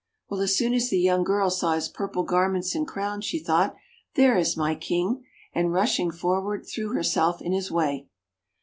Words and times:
Well, 0.29 0.41
as 0.41 0.57
soon 0.57 0.73
as 0.73 0.89
the 0.89 0.97
young 0.99 1.23
girl 1.23 1.51
saw 1.51 1.73
his 1.73 1.87
purple 1.87 2.23
garments 2.23 2.73
and 2.73 2.87
crown, 2.87 3.21
she 3.21 3.37
thought: 3.37 3.75
'There 4.15 4.35
is 4.35 4.57
my 4.57 4.73
King!' 4.73 5.23
and, 5.53 5.71
rushing 5.73 6.09
forward, 6.09 6.65
threw 6.65 6.93
her 6.95 7.03
self 7.03 7.39
in 7.39 7.51
his 7.51 7.69
way. 7.69 8.07